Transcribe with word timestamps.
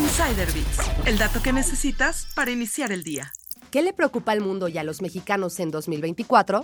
Insider 0.00 0.50
Bits, 0.52 0.78
el 1.04 1.18
dato 1.18 1.42
que 1.42 1.52
necesitas 1.52 2.26
para 2.34 2.50
iniciar 2.50 2.90
el 2.90 3.04
día. 3.04 3.32
¿Qué 3.70 3.82
le 3.82 3.92
preocupa 3.92 4.32
al 4.32 4.40
mundo 4.40 4.66
y 4.66 4.78
a 4.78 4.82
los 4.82 5.02
mexicanos 5.02 5.60
en 5.60 5.70
2024? 5.70 6.62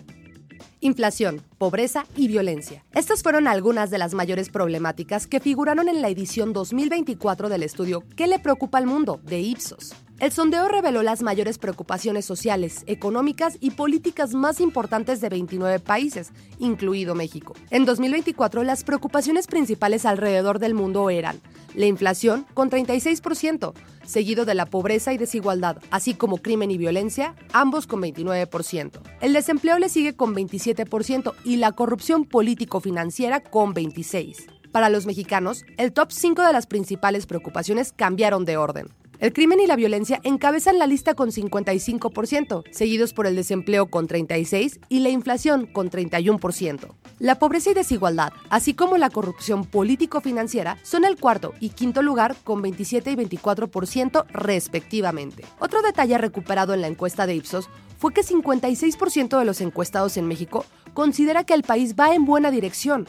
Inflación, 0.81 1.43
pobreza 1.59 2.07
y 2.17 2.29
violencia. 2.29 2.83
Estas 2.95 3.23
fueron 3.23 3.47
algunas 3.47 3.91
de 3.91 3.99
las 3.99 4.15
mayores 4.15 4.49
problemáticas 4.49 5.27
que 5.27 5.41
figuraron 5.41 5.91
en 5.91 6.01
la 6.01 6.09
edición 6.09 6.55
2024 6.55 7.51
del 7.51 7.63
estudio 7.63 8.05
¿Qué 8.17 8.27
le 8.27 8.39
preocupa 8.39 8.79
al 8.79 8.87
mundo? 8.87 9.21
de 9.23 9.41
Ipsos. 9.41 9.95
El 10.19 10.33
sondeo 10.33 10.67
reveló 10.67 11.03
las 11.03 11.21
mayores 11.21 11.59
preocupaciones 11.59 12.25
sociales, 12.25 12.85
económicas 12.87 13.59
y 13.61 13.73
políticas 13.73 14.33
más 14.33 14.61
importantes 14.61 15.21
de 15.21 15.29
29 15.29 15.79
países, 15.81 16.31
incluido 16.59 17.15
México. 17.15 17.53
En 17.69 17.85
2024, 17.85 18.63
las 18.63 18.83
preocupaciones 18.83 19.47
principales 19.47 20.07
alrededor 20.07 20.59
del 20.59 20.73
mundo 20.73 21.11
eran 21.11 21.39
la 21.77 21.87
inflación 21.87 22.47
con 22.55 22.71
36%, 22.71 23.73
seguido 24.05 24.45
de 24.45 24.55
la 24.55 24.67
pobreza 24.67 25.13
y 25.13 25.19
desigualdad, 25.19 25.79
así 25.91 26.15
como 26.15 26.39
crimen 26.39 26.71
y 26.71 26.79
violencia, 26.79 27.37
ambos 27.53 27.87
con 27.87 28.03
29%. 28.03 29.01
El 29.21 29.33
desempleo 29.33 29.79
le 29.79 29.89
sigue 29.89 30.17
con 30.17 30.35
27% 30.35 31.35
y 31.45 31.57
la 31.57 31.73
corrupción 31.73 32.25
político-financiera 32.25 33.41
con 33.41 33.75
26%. 33.75 34.57
Para 34.73 34.91
los 34.91 35.07
mexicanos, 35.07 35.65
el 35.79 35.93
top 35.93 36.13
5 36.13 36.43
de 36.43 36.53
las 36.53 36.67
principales 36.67 37.25
preocupaciones 37.25 37.93
cambiaron 37.93 38.45
de 38.45 38.59
orden. 38.59 38.89
El 39.19 39.33
crimen 39.33 39.61
y 39.61 39.67
la 39.67 39.77
violencia 39.77 40.21
encabezan 40.25 40.79
la 40.79 40.87
lista 40.87 41.15
con 41.15 41.31
55%, 41.31 42.65
seguidos 42.71 43.15
por 43.15 43.27
el 43.27 43.35
desempleo 43.35 43.87
con 43.87 44.09
36% 44.09 44.81
y 44.91 45.01
la 45.01 45.09
inflación 45.09 45.67
con 45.67 45.91
31%. 45.91 46.93
La 47.19 47.39
pobreza 47.39 47.71
y 47.71 47.75
desigualdad, 47.75 48.33
así 48.51 48.75
como 48.75 48.99
la 48.99 49.09
corrupción 49.09 49.65
político-financiera, 49.65 50.77
son 50.83 51.07
el 51.07 51.17
cuarto 51.17 51.55
y 51.61 51.71
quinto 51.71 52.03
lugar 52.03 52.37
con 52.45 52.61
27 52.61 53.11
y 53.11 53.17
24% 53.17 54.27
respectivamente. 54.29 55.45
Otro 55.61 55.81
detalle 55.81 56.19
recuperado 56.19 56.75
en 56.75 56.83
la 56.83 56.89
encuesta 56.89 57.27
de 57.27 57.37
Ipsos 57.37 57.71
fue 57.99 58.13
que 58.13 58.23
56% 58.23 59.39
de 59.39 59.45
los 59.47 59.63
encuestados 59.63 60.19
en 60.19 60.29
México 60.29 60.67
considera 60.93 61.45
que 61.45 61.55
el 61.55 61.63
país 61.63 61.95
va 61.99 62.15
en 62.15 62.27
buena 62.27 62.51
dirección. 62.51 63.07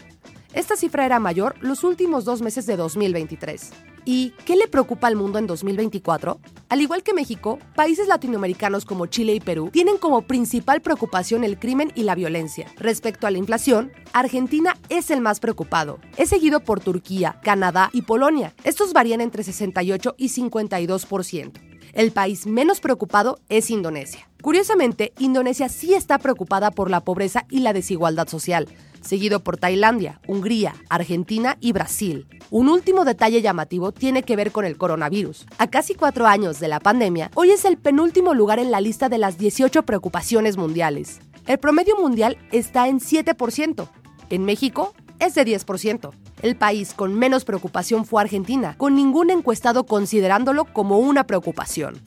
Esta 0.53 0.77
cifra 0.77 1.05
era 1.05 1.19
mayor 1.19 1.55
los 1.59 1.83
últimos 1.83 2.23
dos 2.23 2.41
meses 2.41 2.65
de 2.65 2.77
2023. 2.77 3.71
¿Y 4.09 4.29
qué 4.45 4.55
le 4.55 4.69
preocupa 4.69 5.07
al 5.07 5.17
mundo 5.17 5.37
en 5.37 5.47
2024? 5.47 6.39
Al 6.69 6.79
igual 6.81 7.03
que 7.03 7.13
México, 7.13 7.59
países 7.75 8.07
latinoamericanos 8.07 8.85
como 8.85 9.07
Chile 9.07 9.33
y 9.33 9.41
Perú 9.41 9.69
tienen 9.69 9.97
como 9.97 10.21
principal 10.21 10.81
preocupación 10.81 11.43
el 11.43 11.59
crimen 11.59 11.91
y 11.93 12.03
la 12.03 12.15
violencia. 12.15 12.71
Respecto 12.77 13.27
a 13.27 13.31
la 13.31 13.37
inflación, 13.37 13.91
Argentina 14.13 14.77
es 14.87 15.11
el 15.11 15.19
más 15.19 15.41
preocupado. 15.41 15.99
Es 16.15 16.29
seguido 16.29 16.61
por 16.61 16.79
Turquía, 16.79 17.41
Canadá 17.43 17.89
y 17.91 18.03
Polonia. 18.03 18.55
Estos 18.63 18.93
varían 18.93 19.19
entre 19.19 19.43
68 19.43 20.15
y 20.17 20.29
52%. 20.29 21.66
El 21.97 22.11
país 22.11 22.45
menos 22.45 22.79
preocupado 22.79 23.39
es 23.49 23.71
Indonesia. 23.71 24.29
Curiosamente, 24.43 25.13
Indonesia 25.17 25.67
sí 25.67 25.95
está 25.95 26.19
preocupada 26.19 26.69
por 26.69 26.91
la 26.91 27.01
pobreza 27.01 27.47
y 27.49 27.61
la 27.61 27.73
desigualdad 27.73 28.27
social, 28.27 28.67
seguido 29.01 29.39
por 29.39 29.57
Tailandia, 29.57 30.21
Hungría, 30.27 30.75
Argentina 30.89 31.57
y 31.59 31.71
Brasil. 31.71 32.27
Un 32.51 32.69
último 32.69 33.03
detalle 33.03 33.41
llamativo 33.41 33.93
tiene 33.93 34.21
que 34.21 34.35
ver 34.35 34.51
con 34.51 34.63
el 34.63 34.77
coronavirus. 34.77 35.47
A 35.57 35.71
casi 35.71 35.95
cuatro 35.95 36.27
años 36.27 36.59
de 36.59 36.67
la 36.67 36.79
pandemia, 36.79 37.31
hoy 37.33 37.49
es 37.49 37.65
el 37.65 37.77
penúltimo 37.77 38.35
lugar 38.35 38.59
en 38.59 38.69
la 38.69 38.79
lista 38.79 39.09
de 39.09 39.17
las 39.17 39.39
18 39.39 39.81
preocupaciones 39.81 40.55
mundiales. 40.55 41.19
El 41.47 41.57
promedio 41.57 41.95
mundial 41.95 42.37
está 42.51 42.89
en 42.89 42.99
7%. 42.99 43.89
En 44.29 44.45
México 44.45 44.93
es 45.17 45.33
de 45.33 45.47
10%. 45.47 46.11
El 46.41 46.55
país 46.55 46.93
con 46.93 47.13
menos 47.13 47.45
preocupación 47.45 48.05
fue 48.05 48.21
Argentina, 48.21 48.75
con 48.77 48.95
ningún 48.95 49.31
encuestado 49.31 49.85
considerándolo 49.85 50.65
como 50.65 50.99
una 50.99 51.25
preocupación. 51.25 51.99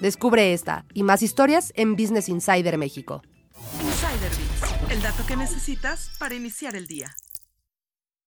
Descubre 0.00 0.52
esta 0.52 0.84
y 0.94 1.02
más 1.02 1.22
historias 1.22 1.72
en 1.76 1.96
Business 1.96 2.28
Insider 2.28 2.78
México. 2.78 3.22
Insider 3.82 4.50
el 4.90 5.02
dato 5.02 5.24
que 5.26 5.36
necesitas 5.36 6.10
para 6.18 6.34
iniciar 6.34 6.74
el 6.74 6.86
día. 6.86 7.14